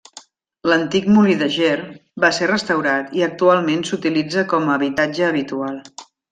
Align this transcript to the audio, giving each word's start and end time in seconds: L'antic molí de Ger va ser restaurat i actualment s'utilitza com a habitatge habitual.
L'antic 0.69 1.09
molí 1.17 1.35
de 1.41 1.49
Ger 1.57 1.73
va 2.25 2.31
ser 2.39 2.49
restaurat 2.53 3.13
i 3.21 3.25
actualment 3.29 3.87
s'utilitza 3.93 4.49
com 4.55 4.69
a 4.69 4.75
habitatge 4.81 5.31
habitual. 5.31 5.81